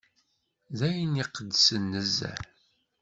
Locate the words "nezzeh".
1.91-2.41